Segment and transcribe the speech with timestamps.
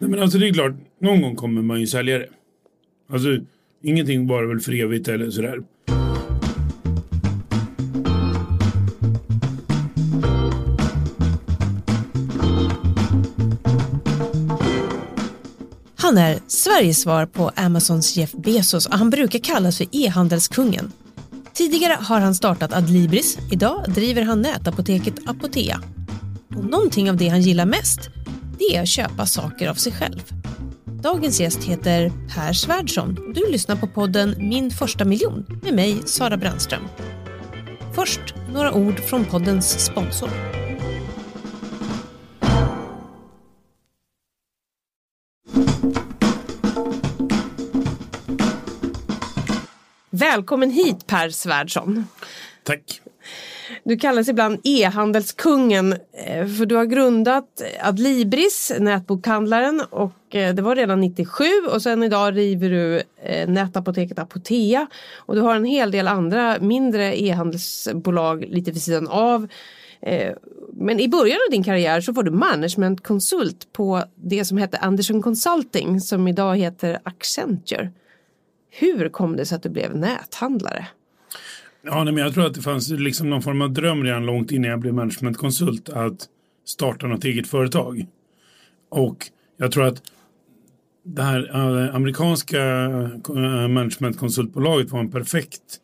[0.00, 2.28] Nej, men alltså det är klart, någon gång kommer man ju sälja det.
[3.10, 3.28] Alltså,
[3.82, 5.62] ingenting bara väl för evigt eller sådär.
[15.96, 20.92] Han är Sveriges svar på Amazons Jeff Bezos och han brukar kallas för e-handelskungen.
[21.52, 25.80] Tidigare har han startat Adlibris, idag driver han nätapoteket Apotea.
[26.56, 28.10] Och någonting av det han gillar mest,
[28.60, 30.32] det är att köpa saker av sig själv.
[30.84, 36.02] Dagens gäst heter Per Svärdson och du lyssnar på podden Min första miljon med mig,
[36.06, 36.82] Sara Brandström.
[37.94, 38.20] Först
[38.52, 40.30] några ord från poddens sponsor.
[50.10, 52.06] Välkommen hit Per Svärdson.
[52.62, 53.00] Tack.
[53.84, 60.76] Du kallas ibland e-handelskungen eh, för du har grundat Adlibris, nätbokhandlaren och eh, det var
[60.76, 65.90] redan 97 och sen idag river du eh, nätapoteket Apotea och du har en hel
[65.90, 69.48] del andra mindre e-handelsbolag lite vid sidan av.
[70.72, 75.22] Men i början av din karriär så var du managementkonsult på det som hette Anderson
[75.22, 77.90] Consulting som idag heter Accenture.
[78.70, 80.86] Hur kom det sig att du blev näthandlare?
[81.82, 84.52] Ja, nej, men jag tror att det fanns liksom någon form av dröm redan långt
[84.52, 86.28] innan jag blev managementkonsult att
[86.66, 88.06] starta något eget företag.
[88.88, 90.02] Och jag tror att
[91.04, 92.60] det här äh, amerikanska
[93.28, 95.80] äh, managementkonsultbolaget var en perfekt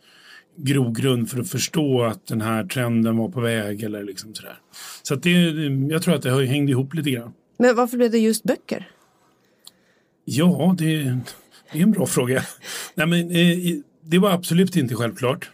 [0.57, 4.59] grogrund för att förstå att den här trenden var på väg eller liksom sådär.
[5.03, 5.31] Så att det,
[5.91, 7.33] jag tror att det hängde ihop lite grann.
[7.59, 8.89] Men varför blev det just böcker?
[10.25, 11.19] Ja, det,
[11.73, 12.43] det är en bra fråga.
[12.95, 15.51] Nej, men, eh, det var absolut inte självklart.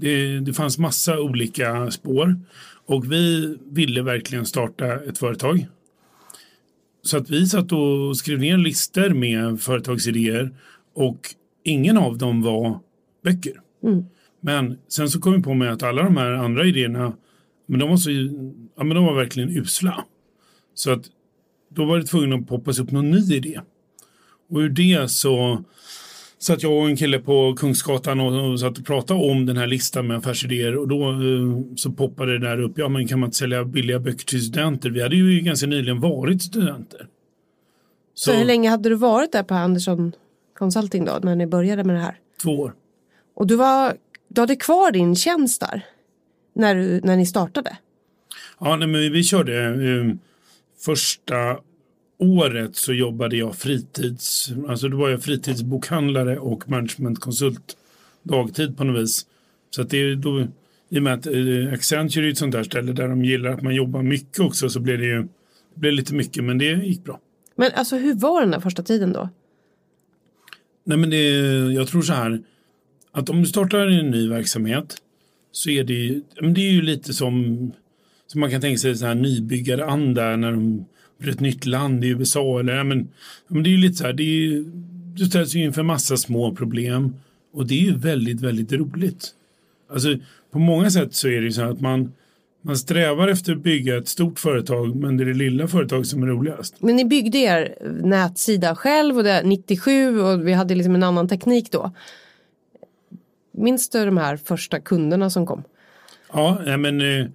[0.00, 2.40] Det, det fanns massa olika spår
[2.86, 5.66] och vi ville verkligen starta ett företag.
[7.02, 10.54] Så att vi satt och skrev ner listor med företagsidéer
[10.94, 11.34] och
[11.64, 12.80] ingen av dem var
[13.24, 13.60] böcker.
[13.82, 14.04] Mm.
[14.40, 17.12] Men sen så kom vi på med att alla de här andra idéerna,
[17.66, 18.10] men de var, så,
[18.76, 20.04] ja, men de var verkligen usla.
[20.74, 21.04] Så att
[21.68, 23.60] då var det tvungen att poppas upp någon ny idé.
[24.50, 25.64] Och ur det så
[26.42, 29.56] så att jag och en kille på Kungsgatan och, och satt och pratade om den
[29.56, 33.20] här listan med affärsidéer och då eh, så poppade det där upp, ja men kan
[33.20, 34.90] man inte sälja billiga böcker till studenter?
[34.90, 37.08] Vi hade ju ganska nyligen varit studenter.
[38.14, 40.12] Så, så hur länge hade du varit där på Andersson
[40.58, 42.18] Consulting då, när ni började med det här?
[42.42, 42.74] Två år.
[43.34, 43.94] Och du, var,
[44.28, 45.86] du hade kvar din tjänst där,
[46.54, 47.76] när, du, när ni startade?
[48.60, 50.14] Ja, nej, men vi körde eh,
[50.84, 51.58] första
[52.20, 57.76] året så jobbade jag fritids, alltså då var jag fritidsbokhandlare och managementkonsult
[58.22, 59.26] dagtid på något vis.
[59.70, 60.46] Så att det är då,
[60.88, 63.62] i och med att eh, Accenture är ett sånt där ställe där de gillar att
[63.62, 65.22] man jobbar mycket också så blev det ju
[65.74, 67.20] det blev lite mycket men det gick bra.
[67.56, 69.28] Men alltså hur var den där första tiden då?
[70.84, 71.16] Nej men det,
[71.72, 72.42] jag tror så här
[73.12, 74.96] att om du startar en ny verksamhet
[75.52, 77.72] så är det, men det är ju lite som,
[78.26, 80.86] som man kan tänka sig så här nybyggaranda när de
[81.28, 82.60] ett nytt land i USA.
[82.60, 83.08] Eller, ja, men,
[83.48, 84.64] men det är ju lite så här, det är,
[85.14, 87.14] du ställs ju inför massa små problem
[87.52, 89.34] och det är ju väldigt, väldigt roligt.
[89.92, 90.16] Alltså,
[90.50, 92.12] på många sätt så är det så här att man,
[92.62, 96.22] man strävar efter att bygga ett stort företag men det är det lilla företaget som
[96.22, 96.74] är roligast.
[96.78, 101.28] Men ni byggde er nätsida själv och det 97 och vi hade liksom en annan
[101.28, 101.92] teknik då.
[103.52, 105.62] Minns du de här första kunderna som kom?
[106.32, 107.26] Ja, men eh,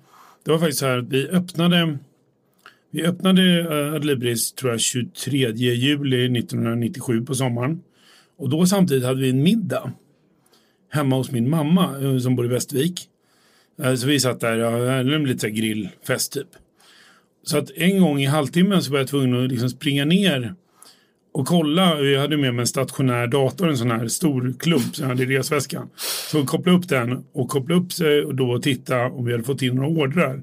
[0.44, 1.98] det var faktiskt så här att vi öppnade
[2.96, 7.82] vi öppnade eh, Adlibris tror jag 23 juli 1997 på sommaren.
[8.38, 9.92] Och då samtidigt hade vi en middag
[10.92, 13.02] hemma hos min mamma eh, som bor i Västervik.
[13.84, 16.48] Eh, så vi satt där, ja, lite så grillfest typ.
[17.44, 20.56] Så att en gång i halvtimmen så var jag tvungen att liksom springa ner
[21.34, 22.00] och kolla.
[22.00, 25.24] Jag hade med mig en stationär dator, en sån här stor klump som jag hade
[25.24, 25.90] i resväskan.
[26.32, 29.62] Så koppla upp den och koppla upp sig och då titta om vi hade fått
[29.62, 30.42] in några ordrar.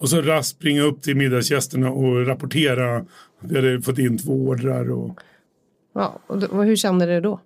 [0.00, 3.04] Och så raskt springa upp till middagsgästerna och rapportera.
[3.40, 4.90] Vi hade fått in två ordrar.
[4.90, 5.20] Och...
[5.94, 7.40] Ja, och hur kände du då?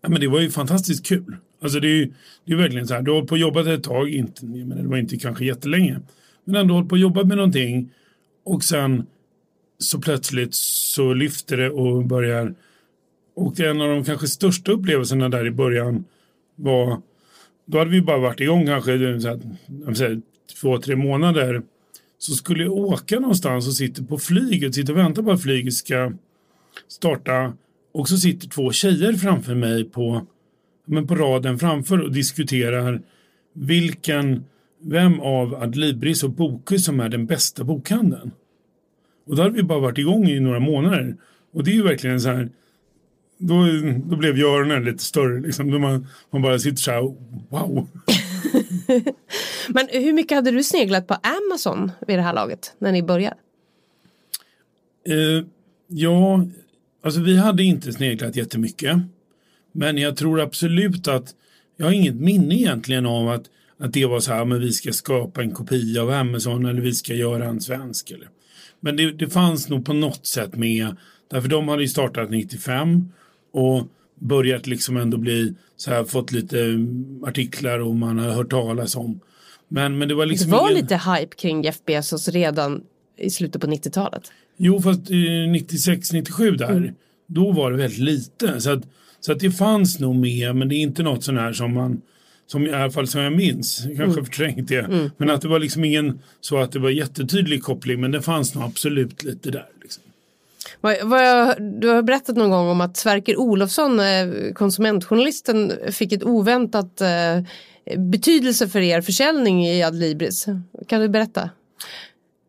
[0.00, 1.36] Ja, men det var ju fantastiskt kul.
[1.62, 2.08] Alltså det är
[2.44, 4.82] det är verkligen så här, du har hållit på och jobbat ett tag, inte, men
[4.82, 6.00] det var inte kanske jättelänge.
[6.44, 7.90] Men ändå hållit på och jobbat med någonting
[8.44, 9.06] och sen
[9.78, 12.54] så plötsligt så lyfter det och börjar.
[13.36, 16.04] Och det är en av de kanske största upplevelserna där i början
[16.54, 17.00] var,
[17.66, 20.20] då hade vi bara varit igång kanske så här,
[20.60, 21.62] två, tre månader
[22.18, 25.74] så skulle jag åka någonstans och sitter på flyget, sitter och väntar på att flyget
[25.74, 26.12] ska
[26.88, 27.52] starta
[27.94, 30.26] och så sitter två tjejer framför mig på,
[30.86, 33.00] men på raden framför och diskuterar
[33.52, 34.44] vilken,
[34.82, 38.30] vem av Adlibris och Bokus som är den bästa bokhandeln.
[39.26, 41.16] Och då hade vi bara varit igång i några månader.
[41.52, 42.50] Och det är ju verkligen så här,
[43.38, 43.54] då,
[44.04, 45.40] då blev ju öronen lite större.
[45.40, 45.70] Liksom.
[45.70, 47.00] Då man, man bara sitter så här,
[47.48, 47.88] wow.
[49.68, 53.36] Men hur mycket hade du sneglat på Amazon vid det här laget när ni började?
[55.08, 55.44] Uh,
[55.86, 56.46] ja,
[57.04, 58.98] alltså vi hade inte sneglat jättemycket.
[59.72, 61.34] Men jag tror absolut att,
[61.76, 63.44] jag har inget minne egentligen av att,
[63.78, 66.80] att det var så här, ah, men vi ska skapa en kopia av Amazon eller
[66.80, 68.10] vi ska göra en svensk.
[68.10, 68.28] Eller.
[68.80, 70.96] Men det, det fanns nog på något sätt med,
[71.30, 73.12] därför de hade ju startat 95
[73.52, 73.82] och
[74.20, 76.86] börjat liksom ändå bli så här, fått lite
[77.22, 79.20] artiklar och man har hört talas om.
[79.68, 80.82] Men, men det var liksom Det var ingen...
[80.82, 82.82] lite hype kring Jeff Bezos redan
[83.18, 84.32] i slutet på 90-talet.
[84.56, 86.94] Jo, fast eh, 96, 97 där,
[87.26, 88.60] då var det väldigt lite.
[88.60, 88.82] Så att,
[89.20, 92.00] så att det fanns nog med, men det är inte något sån här som man,
[92.46, 95.10] som i alla fall som jag minns, jag kanske förträngt det.
[95.16, 98.54] Men att det var liksom ingen så att det var jättetydlig koppling, men det fanns
[98.54, 99.66] nog absolut lite där.
[99.82, 100.02] Liksom.
[100.80, 106.12] Vad, vad jag, du har berättat någon gång om att Sverker Olofsson, eh, konsumentjournalisten, fick
[106.12, 107.42] ett oväntat eh,
[107.96, 110.46] betydelse för er försäljning i Adlibris.
[110.86, 111.50] Kan du berätta?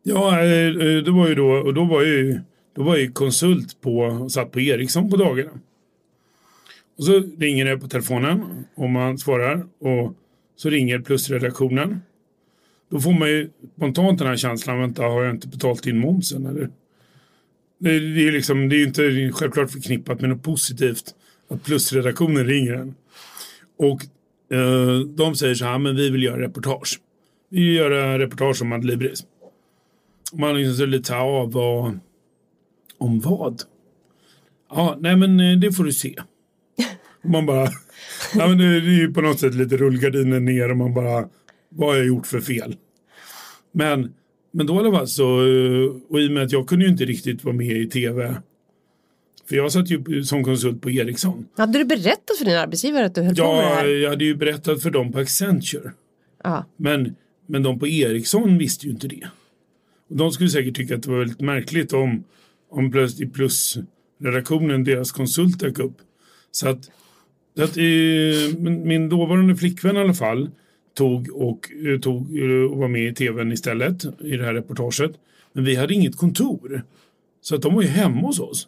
[0.04, 2.40] Ja, eh, eh, det var ju då, och då var jag ju,
[2.76, 5.52] då var jag ju konsult på, satt på Ericsson på dagarna.
[6.98, 10.14] Och så ringer det på telefonen om man svarar och
[10.56, 12.02] så ringer plusredaktionen.
[12.90, 16.46] Då får man ju spontant den här känslan, vänta har jag inte betalt in momsen
[16.46, 16.70] eller?
[17.80, 21.16] Det, är är liksom, det är ju inte självklart förknippat med något positivt
[21.50, 22.96] att plusredaktionen ringer en.
[23.78, 24.02] Och
[24.58, 27.00] eh, de säger så här, men vi vill göra reportage.
[27.50, 29.26] Vi vill göra reportage om Adlibris.
[30.34, 32.00] Man liksom så lite av vad,
[32.98, 33.62] om vad?
[34.70, 36.16] Ja, nej men eh, det får du se.
[37.24, 37.70] Man bara,
[38.36, 41.30] nej men det är ju på något sätt lite rullgardinen ner och man bara,
[41.70, 42.76] vad har jag gjort för fel?
[43.72, 44.14] Men,
[44.52, 46.92] men då i alla fall så, eh, och i och med att jag kunde ju
[46.92, 48.36] inte riktigt vara med i tv.
[49.50, 51.46] För jag satt ju som konsult på Ericsson.
[51.58, 53.88] Hade du berättat för din arbetsgivare att du höll på med det Ja, här?
[53.88, 55.92] jag hade ju berättat för dem på Accenture.
[56.44, 56.66] Ja.
[56.78, 57.16] Men,
[57.48, 59.28] men de på Ericsson visste ju inte det.
[60.10, 62.24] Och de skulle säkert tycka att det var väldigt märkligt om,
[62.72, 65.98] om plötsligt plusredaktionen, deras konsult dök upp.
[66.52, 66.90] Så att,
[67.60, 67.84] att eh,
[68.58, 70.50] min, min dåvarande flickvän i alla fall
[70.98, 75.12] tog och, eh, tog eh, och var med i tvn istället i det här reportaget.
[75.54, 76.82] Men vi hade inget kontor.
[77.42, 78.68] Så att de var ju hemma hos oss.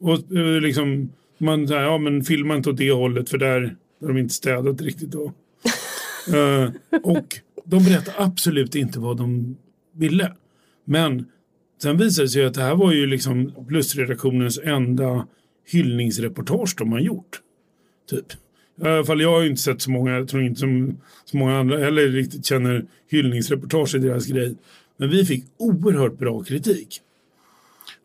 [0.00, 4.08] Och eh, liksom, man säger, ja men filma inte åt det hållet för där har
[4.08, 5.32] de inte städat riktigt då.
[6.34, 6.70] Eh,
[7.02, 9.56] och de berättade absolut inte vad de
[9.92, 10.32] ville.
[10.84, 11.26] Men
[11.82, 15.26] sen visade det sig att det här var ju liksom plusredaktionens enda
[15.66, 17.40] hyllningsreportage de har gjort.
[18.10, 18.26] Typ.
[18.84, 21.36] I alla fall jag har ju inte sett så många, jag tror inte som, så
[21.36, 24.56] många andra heller riktigt känner hyllningsreportage i deras grej.
[24.96, 27.00] Men vi fick oerhört bra kritik.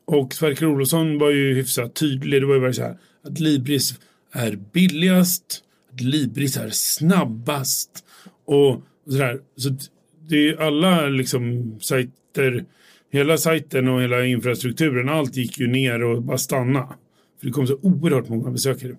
[0.05, 2.41] Och Sverker Olofsson var ju hyfsat tydlig.
[2.41, 3.99] Det var ju bara så här att Libris
[4.31, 8.05] är billigast, att Libris är snabbast
[8.45, 9.39] och sådär.
[9.55, 9.69] Så
[10.29, 12.65] det är alla liksom sajter,
[13.11, 16.87] hela sajten och hela infrastrukturen, allt gick ju ner och bara stanna.
[17.39, 18.95] För det kom så oerhört många besökare.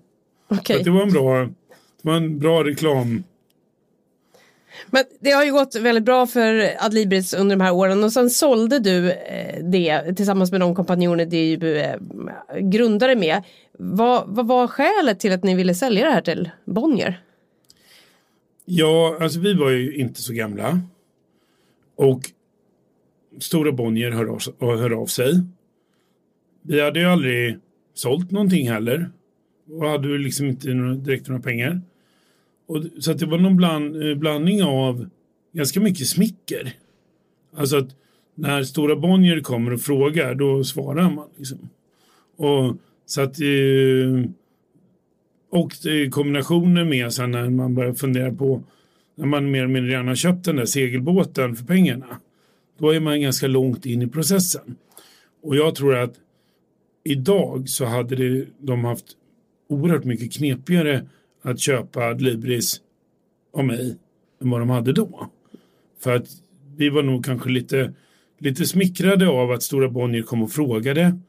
[0.47, 0.77] Okej.
[0.77, 1.49] Så det var en bra,
[2.05, 3.23] det var en bra reklam.
[4.89, 8.29] Men det har ju gått väldigt bra för Adlibris under de här åren och sen
[8.29, 11.99] sålde du eh, det tillsammans med de kompanjoner du eh,
[12.59, 13.43] grundade med.
[13.77, 17.21] Vad, vad var skälet till att ni ville sälja det här till Bonnier?
[18.65, 20.79] Ja, alltså vi var ju inte så gamla.
[21.95, 22.21] Och
[23.39, 25.33] Stora Bonnier hör av, hör av sig.
[26.61, 27.57] Vi hade ju aldrig
[27.93, 29.09] sålt någonting heller.
[29.69, 31.81] Och hade ju liksom inte direkt några pengar.
[32.67, 35.09] Och, så att det var någon bland, eh, blandning av
[35.53, 36.73] ganska mycket smicker.
[37.55, 37.95] Alltså att
[38.35, 41.27] när Stora Bonnier kommer och frågar då svarar man.
[41.37, 41.69] Liksom.
[42.37, 44.29] Och så att eh,
[45.49, 48.63] och eh, kombinationen med sen när man börjar fundera på
[49.15, 52.19] när man mer eller mindre redan har köpt den där segelbåten för pengarna.
[52.77, 54.75] Då är man ganska långt in i processen.
[55.43, 56.13] Och jag tror att
[57.03, 59.05] idag så hade det, de haft
[59.69, 61.05] oerhört mycket knepigare
[61.45, 62.81] att köpa Libris
[63.53, 63.97] av mig
[64.41, 65.29] än vad de hade då.
[65.99, 66.27] För att
[66.75, 67.93] vi var nog kanske lite,
[68.39, 71.19] lite smickrade av att Stora Bonnier kom och frågade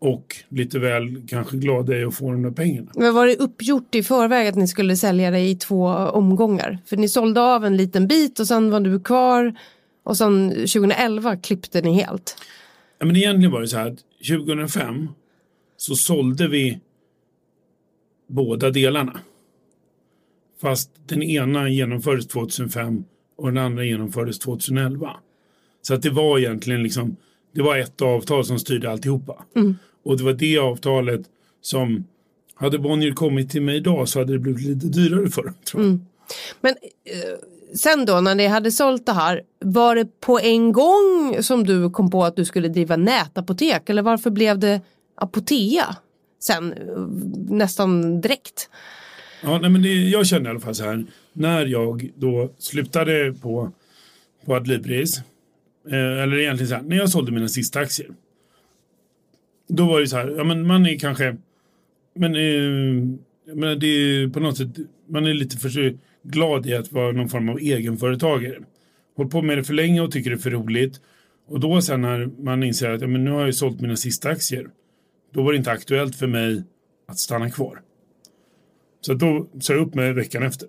[0.00, 2.90] och lite väl kanske glada i att få de där pengarna.
[2.94, 6.78] Men var det uppgjort i förväg att ni skulle sälja det i två omgångar?
[6.86, 9.54] För ni sålde av en liten bit och sen var du kvar
[10.02, 12.36] och sen 2011 klippte ni helt.
[12.98, 13.98] Ja, men egentligen var det så här att
[14.28, 15.08] 2005
[15.76, 16.80] så sålde vi
[18.28, 19.20] båda delarna.
[20.62, 23.04] Fast den ena genomfördes 2005
[23.36, 25.16] och den andra genomfördes 2011.
[25.82, 27.16] Så att det var egentligen liksom,
[27.54, 29.44] det var ett avtal som styrde alltihopa.
[30.04, 31.20] Och det var det avtalet
[31.60, 32.04] som,
[32.54, 35.54] hade Bonnier kommit till mig idag så hade det blivit lite dyrare för dem.
[35.64, 35.90] Tror jag.
[35.90, 36.06] Mm.
[36.60, 41.36] Men eh, sen då när ni hade sålt det här, var det på en gång
[41.40, 44.80] som du kom på att du skulle driva nätapotek eller varför blev det
[45.14, 45.96] Apotea
[46.40, 46.78] sen eh,
[47.48, 48.68] nästan direkt?
[49.42, 53.32] Ja, nej, men det, jag kände i alla fall så här, när jag då slutade
[53.32, 53.72] på,
[54.44, 55.18] på Adlibris,
[55.90, 58.08] eh, eller egentligen så här, när jag sålde mina sista aktier,
[59.68, 61.36] då var det så här, ja men man är kanske,
[62.14, 64.68] men eh, jag menar, det är på något sätt,
[65.08, 68.58] man är lite för glad i att vara någon form av egenföretagare.
[69.16, 71.00] Håll på med det för länge och tycker det är för roligt.
[71.48, 74.28] Och då sen när man inser att ja, men nu har jag sålt mina sista
[74.28, 74.66] aktier,
[75.32, 76.62] då var det inte aktuellt för mig
[77.08, 77.80] att stanna kvar.
[79.02, 80.68] Så då sa jag upp mig veckan efter.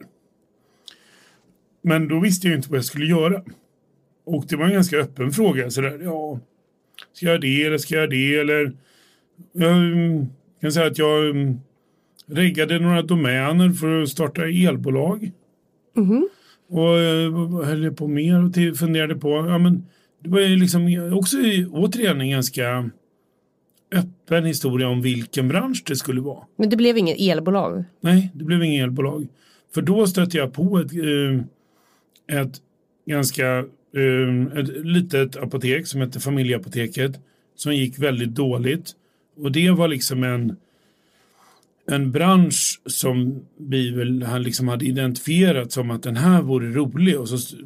[1.81, 3.43] Men då visste jag inte vad jag skulle göra.
[4.25, 5.69] Och det var en ganska öppen fråga.
[5.69, 6.39] Så där, ja,
[7.13, 8.73] ska jag det eller ska jag det eller?
[9.51, 10.25] Jag mm,
[10.61, 11.59] kan säga att jag mm,
[12.25, 15.31] reggade några domäner för att starta elbolag.
[15.95, 16.29] Mhm.
[16.69, 19.29] Och eh, vad höll jag på mer och funderade på.
[19.29, 19.85] Ja, men
[20.23, 21.37] det var ju liksom också
[21.71, 22.89] återigen en ganska
[23.93, 26.43] öppen historia om vilken bransch det skulle vara.
[26.55, 27.83] Men det blev inget elbolag?
[28.01, 29.27] Nej, det blev inget elbolag.
[29.73, 32.61] För då stötte jag på ett, eh, ett
[33.05, 33.47] ganska
[33.95, 37.19] eh, ett litet apotek som hette Familjeapoteket
[37.55, 38.91] som gick väldigt dåligt.
[39.37, 40.55] Och det var liksom en,
[41.91, 47.19] en bransch som vi väl han liksom hade identifierat som att den här vore rolig.
[47.19, 47.57] Och så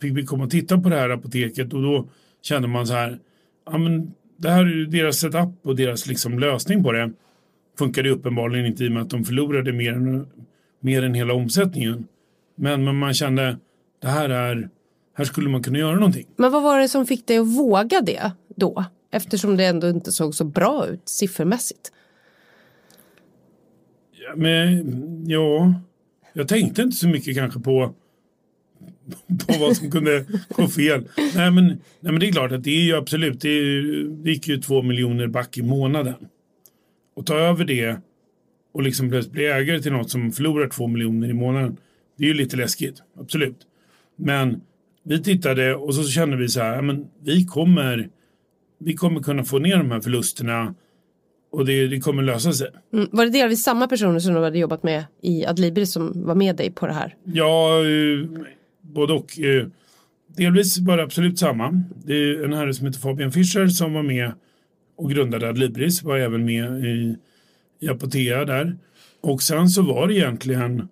[0.00, 2.08] fick vi komma och titta på det här apoteket och då
[2.42, 3.18] kände man så här,
[3.66, 7.12] ja men det här är ju deras setup och deras liksom lösning på det
[7.78, 10.26] funkade ju uppenbarligen inte i och med att de förlorade mer än,
[10.80, 12.06] mer än hela omsättningen.
[12.54, 13.58] Men, men man kände,
[14.02, 14.68] det här är,
[15.14, 16.26] här skulle man kunna göra någonting.
[16.36, 18.84] Men vad var det som fick dig att våga det då?
[19.10, 21.92] Eftersom det ändå inte såg så bra ut siffermässigt.
[24.12, 25.74] Ja, Men ja,
[26.32, 27.94] jag tänkte inte så mycket kanske på,
[29.46, 31.08] på vad som kunde gå fel.
[31.16, 33.82] Nej men, nej men det är klart att det är ju absolut, det, är,
[34.24, 36.14] det gick ju två miljoner back i månaden.
[37.16, 37.96] Och ta över det
[38.74, 41.76] och liksom plötsligt bli ägare till något som förlorar två miljoner i månaden.
[42.18, 43.56] Det är ju lite läskigt, absolut.
[44.16, 44.60] Men
[45.04, 48.08] vi tittade och så kände vi så här, men vi kommer,
[48.78, 50.74] vi kommer kunna få ner de här förlusterna
[51.52, 52.68] och det, det kommer lösa sig.
[52.92, 53.08] Mm.
[53.12, 56.56] Var det delvis samma personer som du hade jobbat med i Adlibris som var med
[56.56, 57.16] dig på det här?
[57.24, 58.28] Ja, eh,
[58.92, 59.40] både och.
[59.40, 59.66] eh,
[60.36, 61.82] Delvis var det absolut samma.
[62.04, 64.32] Det är en herre som heter Fabian Fischer som var med
[64.96, 67.16] och grundade Adlibris, var även med i,
[67.80, 68.76] i Apotea där.
[69.20, 70.88] Och sen så var det egentligen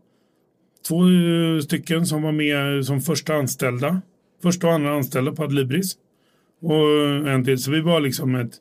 [0.89, 4.01] två eh, stycken som var med som första anställda.
[4.43, 5.97] Första och andra anställda på Adlibris.
[6.61, 7.59] Och en till.
[7.59, 8.53] Så vi var liksom ett,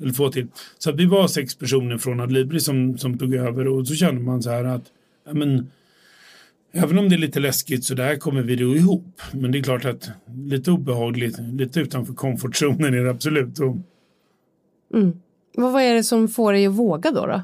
[0.00, 0.46] eller två till.
[0.78, 4.42] Så vi var sex personer från Adlibris som, som tog över och så kände man
[4.42, 4.84] så här att
[5.26, 5.70] ja, men,
[6.82, 9.20] Även om det är lite läskigt så där kommer vi då ihop.
[9.32, 13.58] Men det är klart att lite obehagligt, lite utanför komfortzonen är det absolut.
[13.58, 13.76] Och,
[15.54, 17.26] Vad vad är det som får dig att våga då?
[17.26, 17.42] då?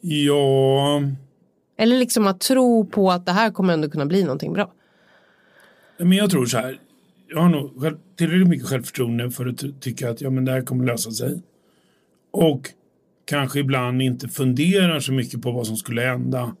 [0.00, 1.02] ja,
[1.76, 4.72] Eller liksom att tro på att det här kommer ändå kunna bli någonting bra.
[5.98, 6.80] men jag tror så här.
[7.28, 10.52] Jag har nog själv, tillräckligt mycket självförtroende för att ty- tycka att ja, men det
[10.52, 11.42] här kommer lösa sig.
[12.30, 12.70] Och
[13.24, 16.56] kanske ibland inte funderar så mycket på vad som skulle hända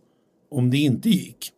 [0.52, 1.52] om det inte gick.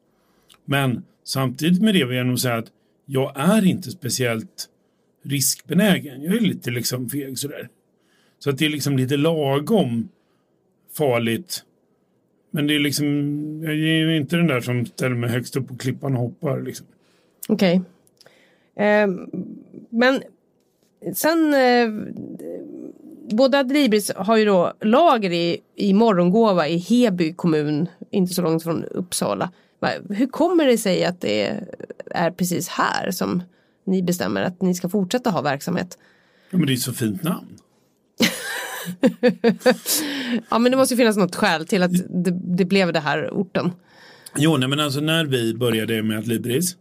[0.65, 2.71] Men samtidigt med det vill jag nog säga att
[3.07, 4.69] jag är inte speciellt
[5.23, 6.23] riskbenägen.
[6.23, 7.69] Jag är lite liksom feg sådär.
[8.39, 10.09] Så att det är liksom lite lagom
[10.93, 11.65] farligt.
[12.51, 13.07] Men det är liksom,
[13.63, 16.61] jag är ju inte den där som ställer mig högst upp på klippan och hoppar
[16.61, 16.87] liksom.
[17.49, 17.83] Okej.
[18.77, 19.31] Ehm,
[19.91, 20.23] men
[21.15, 21.89] sen, eh,
[23.37, 28.63] både Adlibris har ju då lager i, i Morgongåva i Heby kommun, inte så långt
[28.63, 29.51] från Uppsala.
[30.11, 31.61] Hur kommer det sig att det
[32.11, 33.43] är precis här som
[33.87, 35.99] ni bestämmer att ni ska fortsätta ha verksamhet?
[36.51, 37.59] Ja, men det är ett så fint namn.
[40.51, 41.93] Ja men det måste ju finnas något skäl till att
[42.25, 43.73] det, det blev det här orten.
[44.37, 46.77] Jo, nej, men alltså när vi började med Adlibris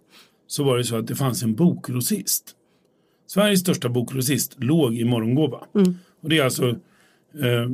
[0.47, 2.55] så var det så att det fanns en bokgrossist.
[3.27, 5.57] Sveriges största bokgrossist låg i Morgongåva.
[6.21, 6.69] Och det är alltså
[7.41, 7.71] eh,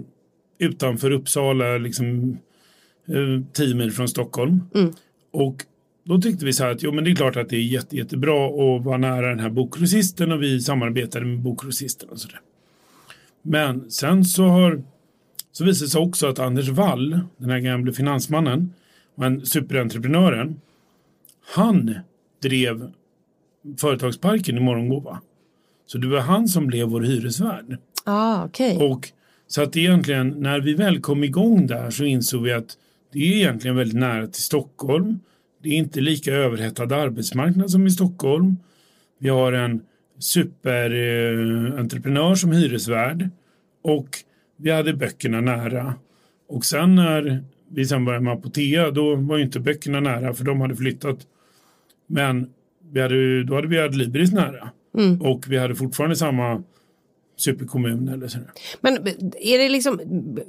[0.59, 2.37] utanför Uppsala, liksom
[3.09, 4.61] eh, tio mil från Stockholm.
[5.31, 5.65] Och
[6.03, 7.97] då tyckte vi så här att jo, men det är klart att det är jätte,
[7.97, 12.41] jättebra att vara nära den här bokgrossisten och vi samarbetade med bokgrossisten och sådär.
[13.41, 14.83] Men sen så har
[15.51, 18.73] så visade det sig också att Anders Wall, den här gamla finansmannen
[19.15, 20.61] och en superentreprenören,
[21.55, 21.95] han
[22.41, 22.91] drev
[23.77, 25.21] företagsparken i Morgongåva.
[25.85, 27.77] Så det var han som blev vår hyresvärd.
[28.03, 28.77] Ah, okay.
[28.77, 29.11] Och
[29.47, 32.77] så att egentligen när vi väl kom igång där så insåg vi att
[33.11, 35.19] det är egentligen väldigt nära till Stockholm.
[35.63, 38.57] Det är inte lika överhettad arbetsmarknad som i Stockholm.
[39.19, 39.81] Vi har en
[40.19, 43.29] superentreprenör eh, som hyresvärd
[43.81, 44.09] och
[44.57, 45.93] vi hade böckerna nära.
[46.49, 50.61] Och sen när vi sen började med Apotea då var inte böckerna nära för de
[50.61, 51.19] hade flyttat.
[52.07, 52.49] Men
[52.91, 54.69] vi hade, då hade vi Adlibris nära.
[54.97, 55.21] Mm.
[55.21, 56.63] Och vi hade fortfarande samma
[57.41, 58.51] superkommun eller sådär.
[58.81, 59.07] Men
[59.41, 59.99] är det liksom,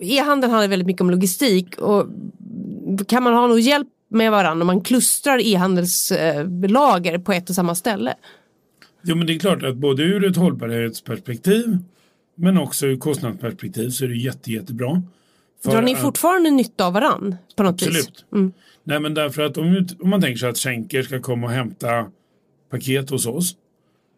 [0.01, 2.07] e-handeln handlar väldigt mycket om logistik och
[3.09, 7.75] kan man ha någon hjälp med varandra om man klustrar e-handelslager på ett och samma
[7.75, 8.15] ställe?
[9.03, 11.79] Jo men det är klart att både ur ett hållbarhetsperspektiv
[12.35, 15.03] men också ur kostnadsperspektiv så är det jätte, jättebra.
[15.65, 17.97] Drar ni fortfarande nytta av varann på något absolut.
[17.97, 18.09] vis?
[18.09, 18.25] Absolut.
[18.33, 18.53] Mm.
[18.85, 22.07] Nej men därför att om, om man tänker sig att Schenker ska komma och hämta
[22.71, 23.57] paket hos oss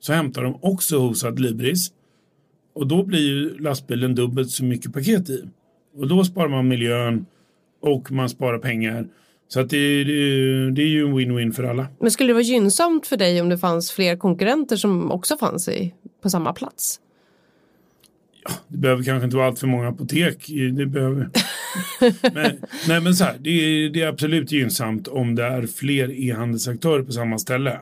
[0.01, 1.93] så hämtar de också hos Adlibris
[2.75, 5.45] och då blir ju lastbilen dubbelt så mycket paket i.
[5.97, 7.27] Och då sparar man miljön
[7.81, 9.07] och man sparar pengar.
[9.49, 11.87] Så att det, det, det är ju en win-win för alla.
[12.01, 15.69] Men skulle det vara gynnsamt för dig om det fanns fler konkurrenter som också fanns
[15.69, 17.01] i, på samma plats?
[18.45, 20.47] Ja, det behöver kanske inte vara allt för många apotek.
[20.77, 21.31] Det behöver...
[22.35, 22.57] men,
[22.89, 27.03] nej men så här, det är, det är absolut gynnsamt om det är fler e-handelsaktörer
[27.03, 27.81] på samma ställe.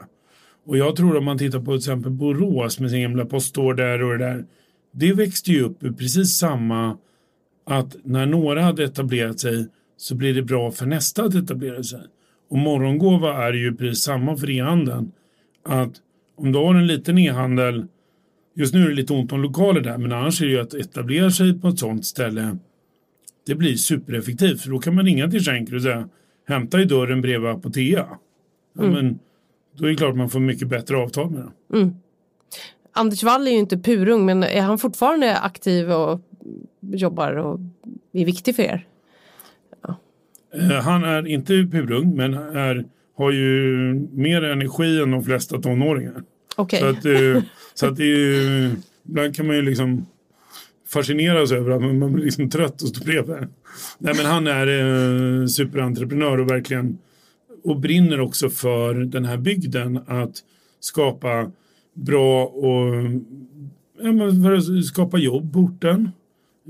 [0.66, 4.18] Och jag tror om man tittar på till exempel Borås med sin gamla postorder och
[4.18, 4.44] det där
[4.92, 6.98] det växte ju upp precis samma
[7.66, 9.66] att när några hade etablerat sig
[9.96, 12.00] så blir det bra för nästa att etablera sig.
[12.50, 15.12] Och morgongåva är ju precis samma för e-handeln.
[15.64, 15.92] Att
[16.36, 17.86] om du har en liten e-handel,
[18.54, 20.74] just nu är det lite ont om lokaler där, men annars är det ju att
[20.74, 22.56] etablera sig på ett sånt ställe.
[23.46, 26.08] Det blir supereffektivt, för då kan man ringa till Schenker och säga
[26.48, 28.06] hämta i dörren bredvid Apotea.
[28.74, 28.92] Ja, mm.
[28.92, 29.18] men
[29.78, 31.52] då är det klart man får mycket bättre avtal med dem.
[31.74, 31.94] Mm.
[32.92, 36.20] Anders Wall är ju inte purung men är han fortfarande aktiv och
[36.80, 37.60] jobbar och
[38.12, 38.86] är viktig för er?
[39.82, 39.96] Ja.
[40.54, 42.84] Eh, han är inte purung men är,
[43.16, 43.48] har ju
[44.12, 46.22] mer energi än de flesta tonåringar.
[46.56, 46.80] Okay.
[46.80, 47.42] Så, att, eh,
[47.74, 48.70] så att det är ju,
[49.08, 50.06] ibland kan man ju liksom
[50.88, 53.48] fascineras över att man blir liksom trött och står bredvid.
[53.98, 56.98] Nej men han är eh, superentreprenör och verkligen
[57.64, 60.36] och brinner också för den här bygden att
[60.80, 61.50] skapa
[61.94, 62.94] bra och
[64.02, 66.10] ja, för att skapa jobb på orten.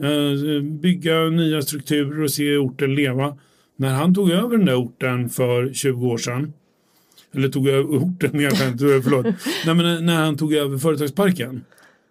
[0.03, 3.37] Eh, bygga nya strukturer och se orten leva.
[3.77, 6.53] När han tog över den där orten för 20 år sedan
[7.35, 9.27] eller tog över orten, inte, förlåt.
[9.67, 11.65] Nej, men när han tog över företagsparken.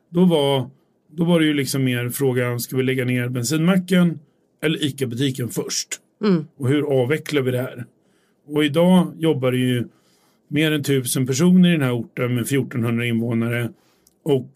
[0.10, 0.70] Då var,
[1.12, 4.20] då var det ju liksom mer frågan, ska vi lägga ner bensinmacken
[4.62, 5.88] eller ICA-butiken först?
[6.24, 6.48] Mm.
[6.58, 7.86] Och hur avvecklar vi det här?
[8.48, 9.88] Och idag jobbar det ju
[10.50, 13.70] mer än tusen personer i den här orten med 1400 invånare.
[14.24, 14.52] Och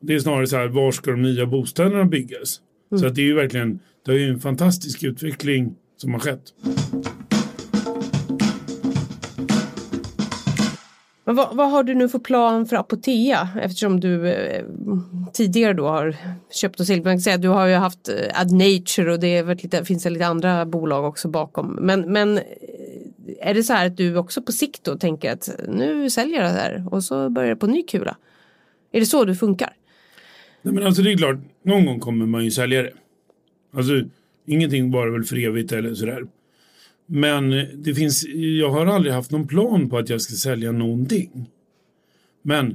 [0.00, 2.60] det är snarare så här, var ska de nya bostäderna byggas?
[2.90, 3.00] Mm.
[3.00, 6.42] Så att det är ju verkligen, det är ju en fantastisk utveckling som har skett.
[11.26, 14.64] Men vad, vad, har du nu för plan för Apotea eftersom du eh,
[15.32, 16.16] tidigare då har
[16.50, 17.04] köpt och sålt?
[17.38, 21.04] Du har ju haft eh, Adnature och det är lite, finns det lite andra bolag
[21.04, 21.78] också bakom.
[21.80, 22.40] Men, men
[23.44, 26.44] är det så här att du också på sikt då tänker att nu säljer jag
[26.44, 28.16] det här och så börjar det på ny kula?
[28.92, 29.72] Är det så du funkar?
[30.62, 32.92] Nej, men alltså det är klart, någon gång kommer man ju sälja det.
[33.72, 33.92] Alltså
[34.46, 36.26] ingenting bara väl för evigt eller sådär.
[37.06, 40.72] Men eh, det finns, jag har aldrig haft någon plan på att jag ska sälja
[40.72, 41.50] någonting.
[42.42, 42.66] Men,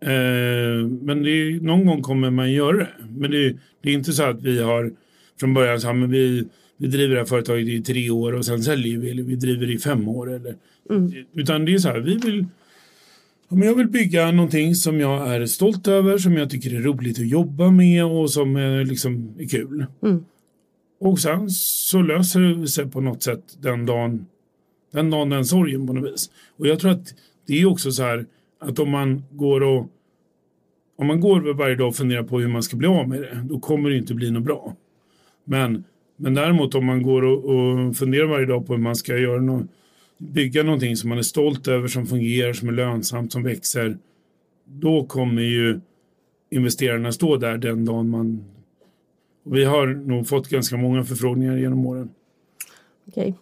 [0.00, 2.88] eh, men det, någon gång kommer man göra det.
[3.08, 4.92] Men det, det är inte så att vi har
[5.40, 6.44] från början så här, men vi
[6.76, 9.66] vi driver det här företaget i tre år och sen säljer vi eller vi driver
[9.66, 10.32] det i fem år.
[10.32, 10.56] Eller,
[10.90, 11.12] mm.
[11.34, 12.46] Utan det är så här, vi vill
[13.48, 17.28] jag vill bygga någonting som jag är stolt över, som jag tycker är roligt att
[17.28, 19.86] jobba med och som är, liksom, är kul.
[20.02, 20.24] Mm.
[21.00, 24.26] Och sen så löser det sig på något sätt den dagen,
[24.92, 26.30] den dagen, den sorgen på något vis.
[26.56, 27.14] Och jag tror att
[27.46, 28.26] det är också så här
[28.60, 29.88] att om man går och
[30.96, 33.44] om man går varje dag och funderar på hur man ska bli av med det,
[33.44, 34.76] då kommer det inte bli något bra.
[35.44, 35.84] Men
[36.16, 39.40] men däremot om man går och, och funderar varje dag på hur man ska göra
[39.40, 39.68] no
[40.18, 43.98] bygga någonting som man är stolt över, som fungerar, som är lönsamt, som växer.
[44.64, 45.80] Då kommer ju
[46.50, 48.44] investerarna stå där den dagen man...
[49.44, 52.10] Vi har nog fått ganska många förfrågningar genom åren.
[53.08, 53.22] Okej.
[53.22, 53.32] Okay.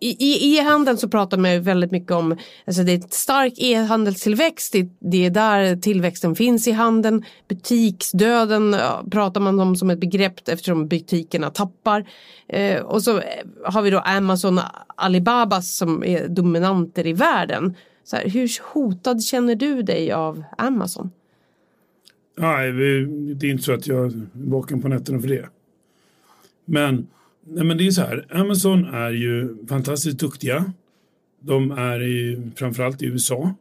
[0.00, 4.72] I e-handeln så pratar man ju väldigt mycket om, alltså det är ett stark e-handelstillväxt,
[4.72, 7.24] det, det är där tillväxten finns i handeln.
[7.48, 12.08] Butiksdöden ja, pratar man om som ett begrepp eftersom butikerna tappar.
[12.48, 13.20] Eh, och så
[13.64, 14.64] har vi då Amazon och
[14.96, 17.76] Alibaba som är dominanter i världen.
[18.04, 21.10] Så här, hur hotad känner du dig av Amazon?
[22.38, 22.72] Nej,
[23.34, 25.48] det är inte så att jag är vaken på nätterna för det.
[26.64, 27.06] Men,
[27.48, 30.72] nej, men det är så här, Amazon är ju fantastiskt duktiga.
[31.40, 33.54] De är i, framförallt i USA.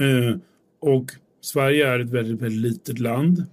[0.00, 0.36] Eh,
[0.80, 3.44] och Sverige är ett väldigt, väldigt litet land.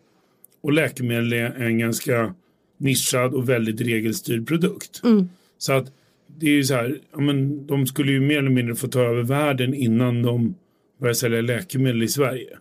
[0.61, 2.33] Och läkemedel är en ganska
[2.77, 5.01] nischad och väldigt regelstyrd produkt.
[5.03, 5.29] Mm.
[5.57, 5.91] Så att
[6.37, 9.01] det är ju så här, ja, men de skulle ju mer eller mindre få ta
[9.01, 10.55] över världen innan de
[10.99, 12.57] börjar sälja läkemedel i Sverige.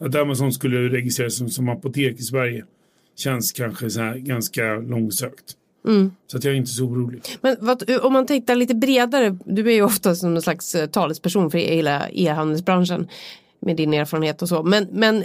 [0.00, 2.64] Att Amazon skulle registreras som, som apotek i Sverige
[3.16, 5.56] känns kanske så här ganska långsökt.
[5.84, 6.12] Mm.
[6.26, 7.22] Så att jag är inte så orolig.
[7.40, 10.86] Men vad, om man tänkte lite bredare, du är ju ofta som en slags eh,
[10.86, 13.08] talesperson för hela e-handelsbranschen
[13.60, 14.62] med din erfarenhet och så.
[14.62, 15.24] Men, men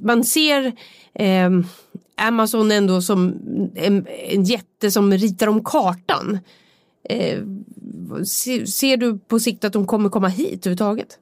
[0.00, 0.72] man ser
[1.14, 1.50] eh,
[2.16, 3.34] Amazon ändå som
[3.74, 6.38] en, en jätte som ritar om kartan.
[7.08, 7.38] Eh,
[8.24, 11.18] ser, ser du på sikt att de kommer komma hit överhuvudtaget?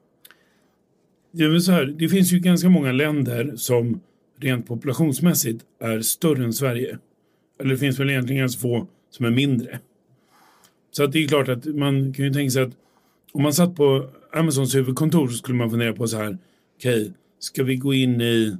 [1.32, 4.00] Det, är väl så här, det finns ju ganska många länder som
[4.40, 6.98] rent populationsmässigt är större än Sverige.
[7.60, 9.78] Eller det finns väl egentligen ganska få som är mindre.
[10.90, 12.72] Så att det är klart att man kan ju tänka sig att
[13.32, 16.38] om man satt på Amazons huvudkontor så skulle man fundera på så här.
[16.78, 18.56] Okej, ska vi gå in i,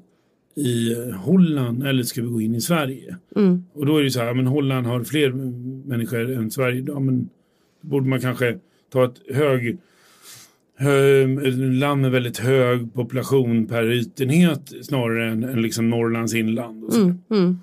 [0.56, 3.16] i Holland eller ska vi gå in i Sverige?
[3.36, 3.64] Mm.
[3.72, 5.30] Och då är det så här, men Holland har fler
[5.88, 6.84] människor än Sverige.
[6.86, 7.28] Ja, men
[7.80, 8.58] då borde man kanske
[8.92, 9.78] ta ett hög,
[10.76, 16.84] hög land med väldigt hög population per ytenhet snarare än, än liksom Norrlands inland.
[16.84, 17.00] Och så.
[17.00, 17.58] Mm, mm.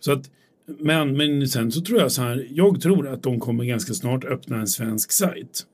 [0.00, 0.30] Så att,
[0.78, 4.24] men, men sen så tror jag så här, jag tror att de kommer ganska snart
[4.24, 5.66] öppna en svensk sajt.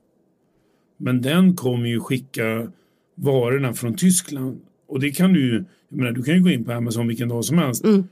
[0.97, 2.71] Men den kommer ju skicka
[3.15, 4.61] varorna från Tyskland.
[4.87, 7.45] Och det kan du jag menar, du kan ju gå in på Amazon vilken dag
[7.45, 8.03] som helst Mm.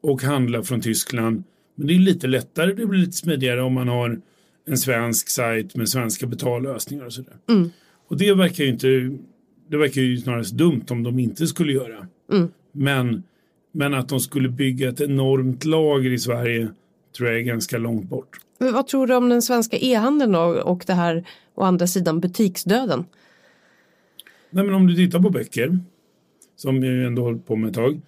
[0.00, 1.44] och handla från Tyskland.
[1.74, 4.20] Men det är lite lättare, det blir lite smidigare om man har
[4.66, 7.36] en svensk sajt med svenska betallösningar och sådär.
[7.48, 7.70] Mm.
[8.08, 9.18] Och det verkar ju inte,
[9.70, 12.06] det verkar ju snarast dumt om de inte skulle göra.
[12.32, 12.48] Mm.
[12.72, 13.22] Men,
[13.76, 16.68] men att de skulle bygga ett enormt lager i Sverige
[17.16, 18.40] tror jag är ganska långt bort.
[18.58, 23.04] Men Vad tror du om den svenska e-handeln och det här å andra sidan butiksdöden?
[24.50, 25.78] Nej, men om du tittar på böcker,
[26.56, 28.00] som jag ju ändå hållit på med ett tag,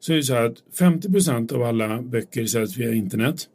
[0.00, 3.48] så är det så här att 50% av alla böcker säljs via internet.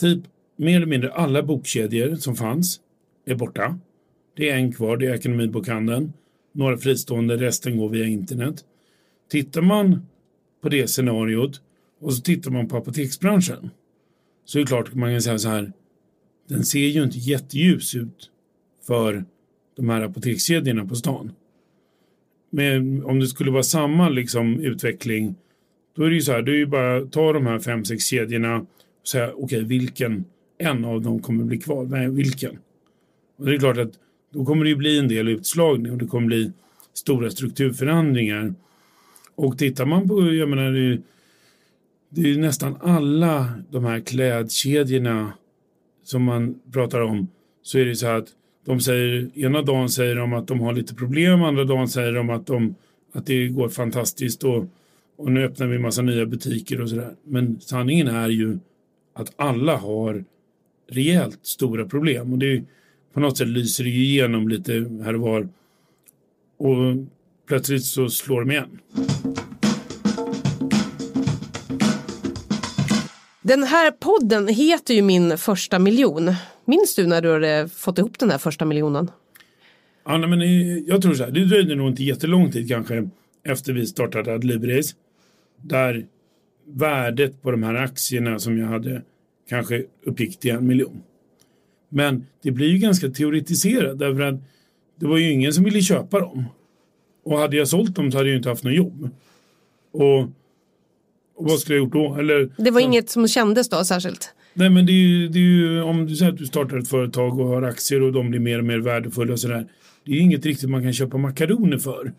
[0.00, 0.18] Typ
[0.56, 2.80] mer eller mindre alla bokkedjor som fanns
[3.26, 3.78] är borta.
[4.36, 6.12] Det är en kvar, det är Akademibokhandeln.
[6.52, 8.64] Några fristående, resten går via internet.
[9.30, 10.06] Tittar man
[10.62, 11.60] på det scenariot
[12.00, 13.70] och så tittar man på apoteksbranschen
[14.44, 15.72] så är det klart att man kan säga så här.
[16.48, 18.30] Den ser ju inte jätteljus ut
[18.86, 19.24] för
[19.76, 21.32] de här apotekskedjorna på stan.
[22.50, 25.34] Men om det skulle vara samma liksom, utveckling
[25.94, 27.84] då är det ju så här, det är ju bara att ta de här fem,
[27.84, 28.56] sex kedjorna
[29.00, 30.24] och säga okej, vilken
[30.58, 31.84] en av dem kommer bli kvar?
[31.84, 32.58] Nej, vilken?
[33.36, 33.92] Och det är klart att
[34.30, 36.52] då kommer det ju bli en del utslagning och det kommer bli
[36.94, 38.54] stora strukturförändringar.
[39.34, 41.00] Och tittar man på, jag menar, det är,
[42.08, 45.32] det är ju nästan alla de här klädkedjorna
[46.04, 47.28] som man pratar om
[47.62, 48.28] så är det så här att
[48.64, 52.30] de säger, ena dagen säger de att de har lite problem, andra dagen säger de
[52.30, 52.74] att, de,
[53.12, 54.64] att det går fantastiskt och,
[55.16, 57.14] och nu öppnar vi massa nya butiker och sådär.
[57.24, 58.58] Men sanningen är ju
[59.14, 60.24] att alla har
[60.90, 62.62] rejält stora problem och det
[63.12, 64.72] på något sätt lyser det ju igenom lite
[65.04, 65.48] här och var.
[66.56, 66.96] Och
[67.46, 68.78] plötsligt så slår de igen.
[73.52, 76.34] Den här podden heter ju Min första miljon.
[76.64, 79.10] Minns du när du hade fått ihop den här första miljonen?
[80.04, 80.40] Ja, nej, men
[80.86, 83.08] jag tror så här, det dröjde nog inte jättelång tid kanske
[83.44, 84.94] efter vi startade Adlibris.
[85.62, 86.06] Där
[86.66, 89.02] värdet på de här aktierna som jag hade
[89.48, 91.02] kanske uppgick till en miljon.
[91.88, 94.40] Men det blir ju ganska teoretiserat därför att
[94.96, 96.44] det var ju ingen som ville köpa dem.
[97.24, 99.10] Och hade jag sålt dem så hade jag ju inte haft något jobb.
[99.92, 100.28] Och
[101.44, 102.14] vad skulle jag gjort då?
[102.18, 104.34] Eller, Det var inget som kändes då särskilt?
[104.54, 106.88] Nej men det är, ju, det är ju om du säger att du startar ett
[106.88, 109.66] företag och har aktier och de blir mer och mer värdefulla och sådär.
[110.04, 112.12] Det är inget riktigt man kan köpa makaroner för.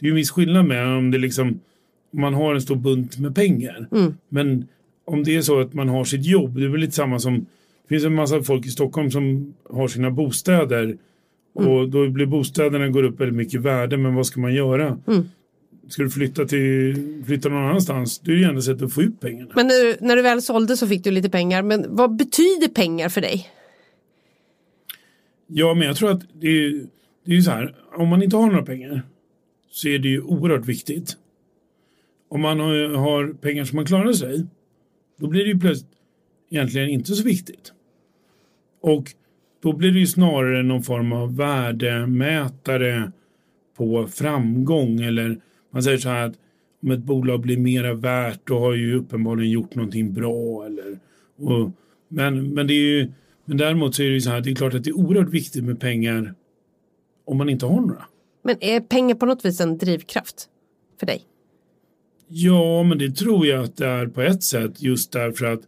[0.00, 1.60] Det är ju en viss skillnad med om det liksom
[2.12, 3.88] om man har en stor bunt med pengar.
[4.28, 4.66] Men
[5.04, 7.34] om det är så att man har sitt jobb, det är väl lite samma som
[7.82, 10.96] det finns en massa folk i Stockholm som har sina bostäder
[11.54, 14.98] och då blir bostäderna går upp väldigt mycket värde men vad ska man göra?
[15.88, 18.18] Ska du flytta till flytta någon annanstans?
[18.18, 19.52] Det är ju enda sättet att få ut pengarna.
[19.54, 21.62] Men när du, när du väl sålde så fick du lite pengar.
[21.62, 23.50] Men vad betyder pengar för dig?
[25.46, 26.86] Ja, men jag tror att det är,
[27.24, 27.76] det är så här.
[27.96, 29.02] Om man inte har några pengar
[29.70, 31.16] så är det ju oerhört viktigt.
[32.30, 34.46] Om man har, har pengar som man klarar sig,
[35.20, 35.92] då blir det ju plötsligt
[36.50, 37.72] egentligen inte så viktigt.
[38.80, 39.12] Och
[39.62, 43.12] då blir det ju snarare någon form av värdemätare
[43.76, 46.34] på framgång eller man säger så här att
[46.82, 50.66] om ett bolag blir mera värt då har ju uppenbarligen gjort någonting bra.
[50.66, 50.98] Eller,
[51.36, 51.70] och,
[52.08, 53.12] men, men, det är ju,
[53.44, 55.28] men däremot så är det ju så här, det är klart att det är oerhört
[55.28, 56.34] viktigt med pengar
[57.24, 58.04] om man inte har några.
[58.42, 60.48] Men är pengar på något vis en drivkraft
[61.00, 61.22] för dig?
[62.28, 65.60] Ja, men det tror jag att det är på ett sätt just därför att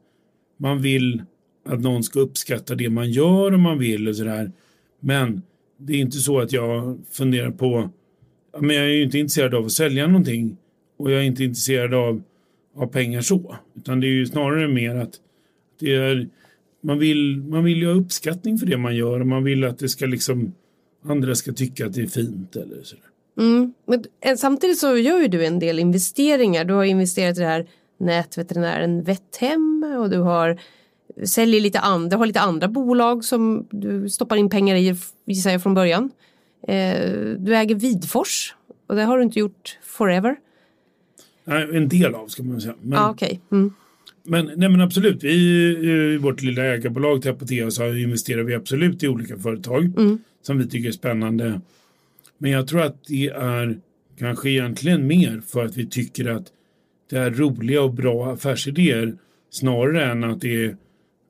[0.57, 1.23] man vill
[1.65, 4.53] att någon ska uppskatta det man gör om man vill och sådär.
[5.01, 5.43] Men
[5.77, 7.91] det är inte så att jag funderar på,
[8.59, 10.57] men jag är ju inte intresserad av att sälja någonting
[10.97, 12.23] och jag är inte intresserad av,
[12.77, 13.57] av pengar så.
[13.77, 15.15] Utan det är ju snarare mer att
[15.81, 16.29] det är,
[16.81, 19.79] man vill, man vill ju ha uppskattning för det man gör och man vill att
[19.79, 20.53] det ska liksom,
[21.05, 23.05] andra ska tycka att det är fint eller sådär.
[23.39, 23.75] Mm.
[23.87, 26.65] Men eh, samtidigt så gör ju du en del investeringar.
[26.65, 27.67] Du har investerat i det här
[27.99, 30.61] nätveterinären Vetthem och du har
[31.25, 35.63] säljer lite andra, har lite andra bolag som du stoppar in pengar i gissar jag
[35.63, 36.11] från början.
[36.68, 38.55] Eh, du äger Vidfors
[38.87, 40.37] och det har du inte gjort forever.
[41.44, 42.75] Nej, en del av ska man säga.
[42.83, 43.38] Men, ah, okay.
[43.53, 43.75] Mm.
[44.23, 49.03] men, nej, men absolut, vi i vårt lilla ägarbolag till Apotea så investerar vi absolut
[49.03, 50.18] i olika företag mm.
[50.42, 51.61] som vi tycker är spännande.
[52.38, 53.79] Men jag tror att det är
[54.18, 56.46] kanske egentligen mer för att vi tycker att
[57.11, 59.14] det är roliga och bra affärsidéer
[59.51, 60.77] snarare än att det är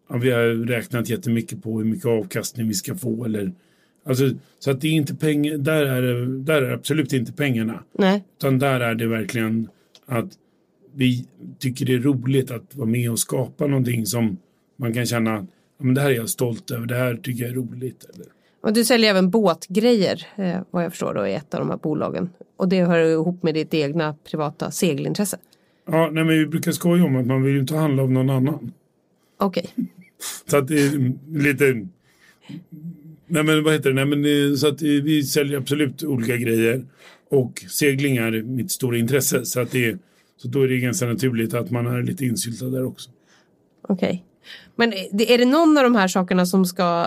[0.09, 3.53] ja, vi har räknat jättemycket på hur mycket avkastning vi ska få eller
[4.05, 7.85] Alltså, så att det är inte pengar, där är, det, där är absolut inte pengarna.
[7.93, 8.25] Nej.
[8.39, 9.69] Utan där är det verkligen
[10.07, 10.29] att
[10.95, 11.27] vi
[11.59, 14.37] tycker det är roligt att vara med och skapa någonting som
[14.77, 15.47] man kan känna,
[15.79, 18.05] men det här är jag stolt över, det här tycker jag är roligt.
[18.15, 18.27] Eller.
[18.61, 21.77] Och du säljer även båtgrejer eh, vad jag förstår då i ett av de här
[21.77, 22.31] bolagen.
[22.57, 25.39] Och det hör ihop med ditt egna privata segelintresse.
[25.87, 28.31] Ja, nej, men vi brukar skoja om att man vill ju inte handla av någon
[28.31, 28.73] annan.
[29.37, 29.67] Okej.
[29.73, 29.87] Okay.
[30.47, 31.87] Så att det är lite...
[33.31, 34.05] Nej men vad heter det?
[34.05, 36.85] Nej, men, så att vi säljer absolut olika grejer.
[37.31, 39.45] Och segling är mitt stora intresse.
[39.45, 39.99] Så, att det,
[40.37, 43.11] så då är det ganska naturligt att man är lite insyltad där också.
[43.83, 44.09] Okej.
[44.09, 44.21] Okay.
[44.77, 44.93] Men
[45.29, 47.07] är det någon av de här sakerna som ska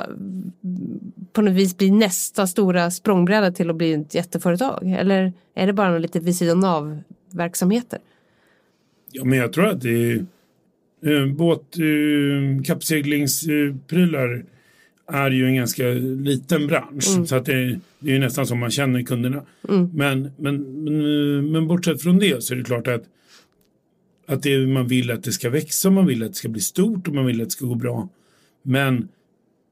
[1.34, 4.96] på något vis bli nästa stora språngbräda till att bli ett jätteföretag?
[5.00, 8.00] Eller är det bara lite vid sidan av verksamheter?
[9.12, 10.26] Ja, men jag tror att det är
[11.06, 14.46] Eh, båt, eh, kappseglingsprylar
[15.08, 17.14] är ju en ganska liten bransch.
[17.14, 17.28] Mm.
[17.28, 19.44] Så att det, det är nästan som man känner kunderna.
[19.70, 19.90] Mm.
[19.94, 23.04] Men, men, men, men bortsett från det så är det klart att,
[24.26, 27.08] att det, man vill att det ska växa, man vill att det ska bli stort
[27.08, 28.10] och man vill att det ska gå bra.
[28.62, 29.08] Men,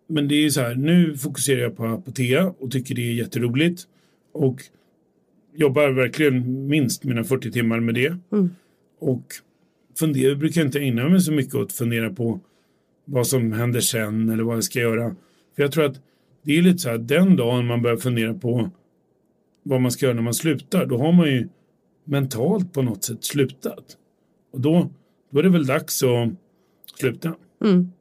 [0.07, 3.87] men det är så här, nu fokuserar jag på Apotea och tycker det är jätteroligt.
[4.31, 4.61] Och
[5.55, 8.17] jobbar verkligen minst mina 40 timmar med det.
[8.31, 8.49] Mm.
[8.99, 9.23] Och
[9.99, 12.39] fundera, brukar inte ägna mig så mycket åt att fundera på
[13.12, 15.15] vad som händer sen eller vad jag ska göra.
[15.56, 16.02] För jag tror att
[16.43, 18.69] det är lite så här, den dagen man börjar fundera på
[19.63, 21.47] vad man ska göra när man slutar, då har man ju
[22.06, 23.97] mentalt på något sätt slutat.
[24.54, 24.89] Och då,
[25.30, 26.30] då är det väl dags att
[27.00, 27.36] sluta.
[27.63, 27.91] Mm.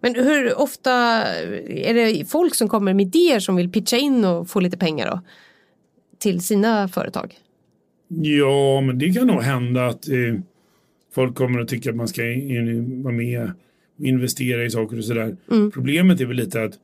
[0.00, 0.92] Men hur ofta
[1.66, 5.10] är det folk som kommer med idéer som vill pitcha in och få lite pengar
[5.10, 5.20] då?
[6.18, 7.38] Till sina företag?
[8.08, 10.34] Ja, men det kan nog hända att eh,
[11.14, 12.22] folk kommer att tycka att man ska
[13.02, 13.50] vara med och
[14.00, 15.36] investera i saker och sådär.
[15.50, 15.70] Mm.
[15.70, 16.78] Problemet är väl lite att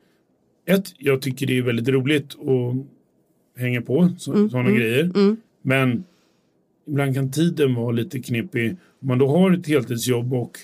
[0.67, 2.87] ett, jag tycker det är väldigt roligt att
[3.63, 4.51] hänga på så, mm.
[4.51, 4.81] sådana mm.
[4.81, 5.05] grejer.
[5.05, 5.37] Mm.
[5.63, 6.05] Men
[6.89, 8.77] ibland kan tiden vara lite knepig.
[9.01, 10.59] Om man då har ett heltidsjobb och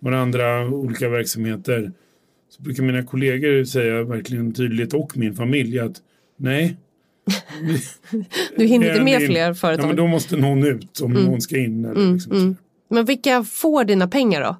[0.00, 1.92] några andra olika verksamheter
[2.48, 6.02] så brukar mina kollegor säga verkligen tydligt och min familj att
[6.36, 6.76] nej.
[8.56, 9.84] du hinner inte med fler företag.
[9.84, 11.24] Ja, men då måste någon ut om mm.
[11.24, 11.84] någon ska in.
[11.84, 12.56] Eller mm, liksom mm.
[12.88, 14.56] Men vilka får dina pengar då?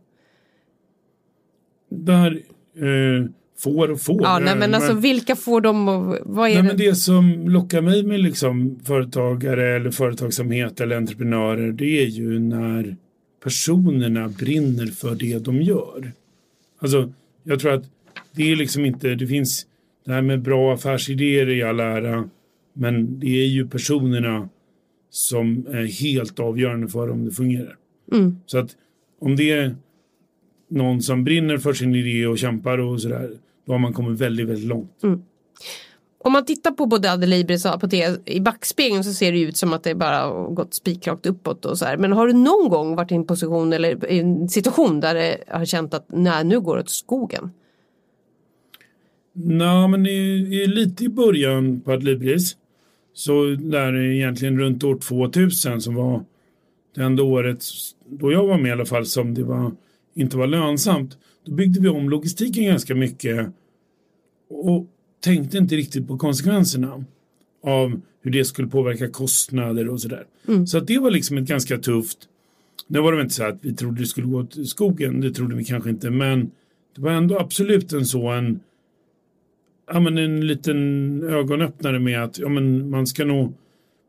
[1.93, 2.41] Där
[2.77, 3.27] eh,
[3.59, 4.23] får och får.
[4.23, 6.69] Ja, nej, men alltså vilka får de och vad är nej, det?
[6.69, 12.39] Men det som lockar mig med liksom företagare eller företagsamhet eller entreprenörer det är ju
[12.39, 12.97] när
[13.43, 16.13] personerna brinner för det de gör.
[16.81, 17.13] Alltså,
[17.45, 17.85] jag tror att
[18.33, 19.67] det är liksom inte, det finns
[20.05, 22.29] det här med bra affärsidéer i all ära,
[22.75, 24.49] men det är ju personerna
[25.11, 27.77] som är helt avgörande för om det fungerar.
[28.13, 28.37] Mm.
[28.47, 28.77] Så att
[29.21, 29.77] om det är
[30.73, 33.31] någon som brinner för sin idé och kämpar och sådär,
[33.67, 35.03] då har man kommit väldigt, väldigt långt.
[35.03, 35.23] Mm.
[36.25, 39.73] Om man tittar på både Adelibris och Apotea i backspegeln så ser det ut som
[39.73, 41.97] att det bara gått spikrakt uppåt och så här.
[41.97, 45.37] Men har du någon gång varit i en position eller i en situation där det
[45.49, 47.51] har känt att nej, nu går det åt skogen?
[49.33, 52.57] Nej, men i, i, lite i början på Adlibris
[53.15, 56.25] så där egentligen runt år 2000 som var
[56.95, 57.65] det enda året
[58.07, 59.73] då jag var med i alla fall som det var,
[60.15, 61.19] inte var lönsamt.
[61.45, 63.47] Då byggde vi om logistiken ganska mycket
[64.51, 64.87] och
[65.21, 67.05] tänkte inte riktigt på konsekvenserna.
[67.65, 70.25] av hur det skulle påverka kostnader och sådär.
[70.49, 70.67] Mm.
[70.67, 72.19] Så att det var liksom ett ganska tufft.
[72.87, 75.57] Nu var det inte så att vi trodde det skulle gå åt skogen, det trodde
[75.57, 76.51] vi kanske inte, men
[76.95, 78.61] det var ändå absolut en så en,
[79.93, 83.55] ja, men en liten ögonöppnare med att ja, men man ska nog,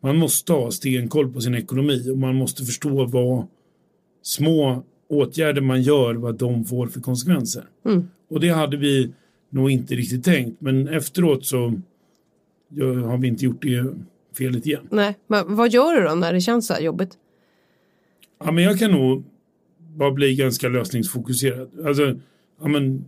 [0.04, 3.48] man måste ha stenkoll på sin ekonomi och man måste förstå vad
[4.22, 4.84] små
[5.14, 7.64] åtgärder man gör, vad de får för konsekvenser.
[7.86, 8.08] Mm.
[8.30, 9.14] Och det hade vi
[9.50, 11.74] nog inte riktigt tänkt, men efteråt så
[12.82, 13.94] har vi inte gjort det
[14.38, 14.88] felet igen.
[14.92, 17.18] Nej, men vad gör du då när det känns så här jobbigt?
[18.44, 19.24] Ja, men jag kan nog
[19.78, 21.70] bara bli ganska lösningsfokuserad.
[21.86, 22.16] Alltså,
[22.62, 23.06] ja, men,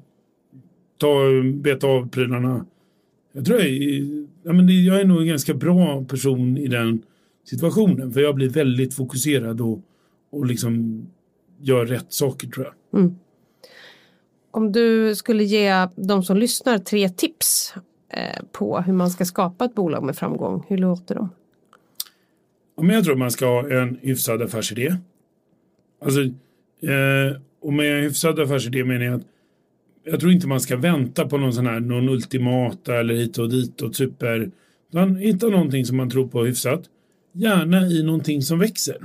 [0.97, 1.17] ta,
[1.53, 2.65] beta av prylarna.
[3.33, 3.69] Jag tror jag,
[4.43, 7.01] ja, men jag är nog en ganska bra person i den
[7.49, 8.13] situationen.
[8.13, 9.79] För jag blir väldigt fokuserad och,
[10.31, 11.05] och liksom
[11.59, 13.01] gör rätt saker tror jag.
[13.01, 13.15] Mm.
[14.51, 17.73] Om du skulle ge de som lyssnar tre tips
[18.09, 21.29] eh, på hur man ska skapa ett bolag med framgång, hur låter de?
[22.77, 24.95] Ja, men jag tror man ska ha en hyfsad affärsidé.
[26.01, 29.25] Alltså, eh, och med hyfsad affärsidé menar jag att
[30.03, 33.49] jag tror inte man ska vänta på någon sån här någon ultimata eller hit och
[33.49, 34.51] dit och super.
[34.89, 36.83] Utan hitta någonting som man tror på hyfsat.
[37.31, 38.97] Gärna i någonting som växer.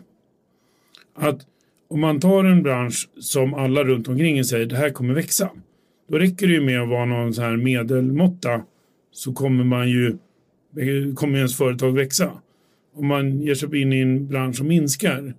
[1.14, 1.46] Att
[1.90, 5.50] om man tar en bransch som alla runt omkring säger det här kommer växa.
[6.08, 8.62] Då räcker det ju med att vara någon sån här medelmåtta
[9.12, 10.16] så kommer man ju
[11.14, 12.32] kommer ens företag växa.
[12.94, 15.34] Om man ger sig in i en bransch som minskar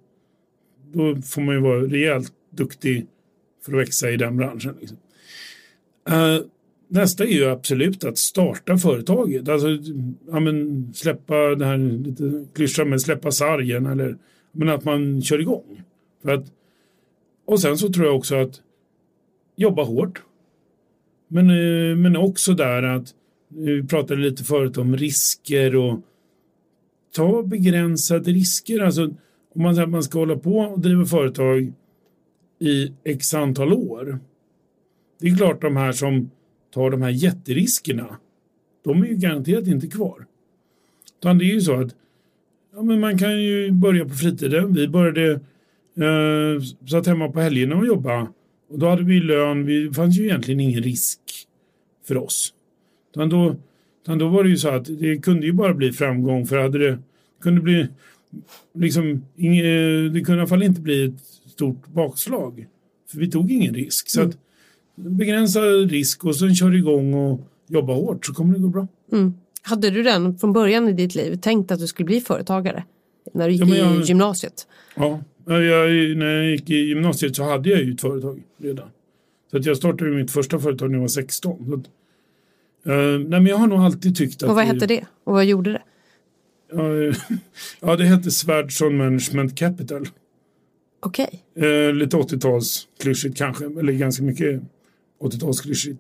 [0.93, 3.05] då får man ju vara rejält duktig
[3.65, 4.75] för att växa i den branschen.
[4.79, 4.97] Liksom.
[6.09, 6.41] Uh,
[6.87, 9.49] nästa är ju absolut att starta företaget.
[9.49, 9.67] Alltså
[10.31, 14.17] ja, men, släppa det här lite klyschan med släppa sargen eller
[14.51, 15.83] men att man kör igång.
[16.21, 16.45] För att,
[17.45, 18.62] och sen så tror jag också att
[19.55, 20.21] jobba hårt.
[21.27, 23.15] Men, eh, men också där att
[23.47, 25.99] vi pratade lite förut om risker och
[27.15, 28.79] ta begränsade risker.
[28.79, 29.03] Alltså
[29.55, 31.73] om man säger att man ska hålla på och driva företag
[32.60, 34.19] i x antal år
[35.21, 36.31] det är klart de här som
[36.73, 38.17] tar de här jätteriskerna,
[38.84, 40.25] de är ju garanterat inte kvar.
[41.19, 41.95] Utan det är ju så att
[42.75, 44.73] ja, men man kan ju börja på fritiden.
[44.73, 45.39] Vi började
[45.97, 48.27] eh, satt hemma på helgerna och jobba
[48.69, 49.65] och då hade vi lön.
[49.65, 51.19] Det fanns ju egentligen ingen risk
[52.08, 52.54] för oss.
[53.12, 53.56] Utan då,
[54.04, 56.77] utan då var det ju så att det kunde ju bara bli framgång för hade
[56.77, 56.99] det
[57.41, 57.88] kunde bli
[58.73, 59.25] liksom
[60.13, 62.67] det kunde i alla fall inte bli ett stort bakslag.
[63.12, 64.10] För vi tog ingen risk.
[64.10, 64.30] Så mm.
[64.30, 64.38] att
[64.95, 68.88] begränsad risk och sen kör igång och jobba hårt så kommer det gå bra.
[69.12, 69.34] Mm.
[69.62, 72.84] Hade du den från början i ditt liv tänkt att du skulle bli företagare?
[73.34, 74.67] När du gick ja, jag, i gymnasiet?
[74.95, 75.19] Ja,
[75.59, 78.89] jag, när jag gick i gymnasiet så hade jag ju ett företag redan.
[79.51, 81.65] Så att jag startade mitt första företag när jag var 16.
[81.65, 81.85] Så att,
[82.95, 84.49] uh, nej, men jag har nog alltid tyckt att...
[84.49, 85.05] Och vad hette det?
[85.23, 85.81] Och vad gjorde det?
[87.79, 90.07] Ja, det hette Svärdson Management Capital.
[90.99, 91.43] Okej.
[91.55, 91.69] Okay.
[91.69, 94.61] Uh, lite 80-tals klyschigt kanske, eller ganska mycket
[95.21, 95.99] 80-talsklyschigt.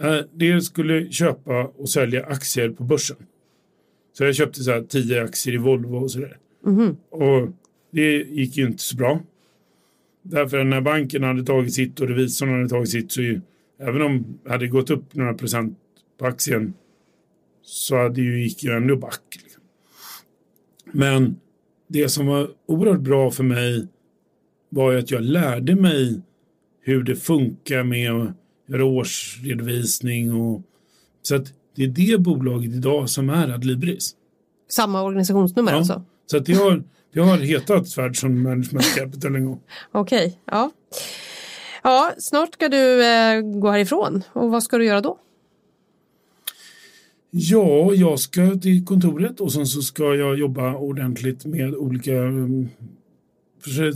[0.00, 3.16] Eh, det skulle köpa och sälja aktier på börsen.
[4.12, 6.36] Så jag köpte så här 10 aktier i Volvo och sådär.
[6.66, 6.96] Mm.
[7.10, 7.48] Och
[7.90, 9.20] det gick ju inte så bra.
[10.22, 13.40] Därför när banken hade tagit sitt och revisorn hade tagit sitt så ju,
[13.80, 15.78] även om det hade gått upp några procent
[16.18, 16.74] på aktien
[17.62, 19.22] så hade ju, gick ju ändå back.
[19.42, 19.62] Liksom.
[20.92, 21.36] Men
[21.88, 23.88] det som var oerhört bra för mig
[24.68, 26.20] var ju att jag lärde mig
[26.80, 28.30] hur det funkar med att
[28.66, 30.34] göra årsredovisning.
[30.34, 30.62] Och,
[31.22, 34.14] så att det är det bolaget idag som är Adlibris.
[34.68, 36.02] Samma organisationsnummer ja, alltså?
[36.26, 36.82] Så att det har,
[37.18, 39.60] det har hetat Svärdson Management Capital en gång.
[39.92, 40.70] Okej, okay, ja.
[41.82, 45.18] Ja, snart ska du eh, gå härifrån och vad ska du göra då?
[47.30, 52.68] Ja, jag ska till kontoret och sen så ska jag jobba ordentligt med olika, um,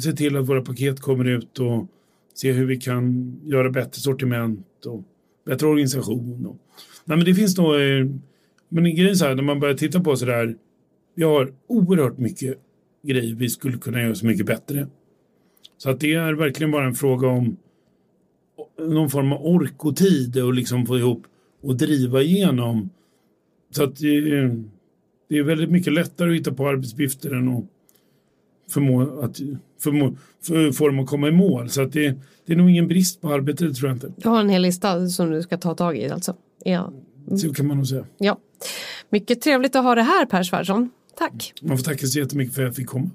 [0.02, 1.87] se till att våra paket kommer ut och
[2.35, 5.02] se hur vi kan göra bättre sortiment och
[5.46, 6.46] bättre organisation.
[6.46, 6.56] Och,
[7.04, 8.06] nej, men det finns nog, eh,
[8.68, 10.56] men grejen så här, när man börjar titta på så där,
[11.14, 12.58] vi har oerhört mycket
[13.03, 14.87] grejer vi skulle kunna göra så mycket bättre.
[15.79, 17.57] Så att det är verkligen bara en fråga om
[18.79, 21.23] någon form av ork och tid och liksom få ihop
[21.63, 22.90] och driva igenom.
[23.71, 24.65] Så att det är,
[25.29, 27.65] det är väldigt mycket lättare att hitta på arbetsuppgifter än att
[28.71, 29.40] förmå att
[29.81, 31.71] förmå, för, få dem att komma i mål.
[31.71, 34.13] Så att det, det är nog ingen brist på arbete, det tror jag inte.
[34.17, 36.37] Du har en hel lista som du ska ta tag i alltså?
[36.65, 36.92] Ja.
[37.37, 38.07] Så kan man nog säga.
[38.19, 38.38] Ja.
[39.11, 40.90] Mycket trevligt att ha det här Per Svärdson.
[41.19, 41.52] Tack.
[41.63, 43.10] Man får tacka så jättemycket för att jag fick komma.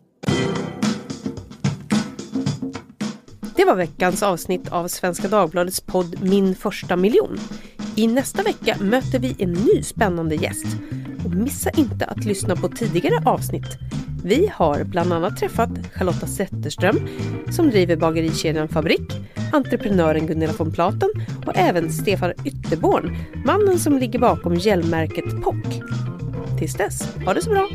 [3.56, 7.38] Det var veckans avsnitt av Svenska Dagbladets podd Min första miljon.
[7.96, 10.66] I nästa vecka möter vi en ny spännande gäst
[11.26, 13.78] Och missa inte att lyssna på tidigare avsnitt.
[14.24, 17.08] Vi har bland annat träffat Charlotta Zetterström
[17.52, 19.14] som driver bagerikedjan Fabrik,
[19.54, 21.10] entreprenören Gunilla von Platen
[21.46, 25.82] och även Stefan Ytterborn, mannen som ligger bakom hjälmmärket POC.
[26.58, 27.68] Tills dess, ha det så bra!